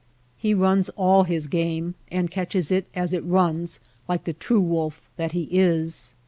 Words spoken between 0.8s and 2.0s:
all his game